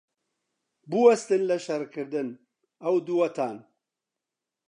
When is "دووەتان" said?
3.07-3.57